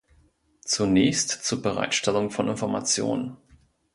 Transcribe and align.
Zunächst 0.65 1.29
zur 1.45 1.61
Bereitstellung 1.61 2.31
von 2.31 2.47
Informationen. 2.47 3.37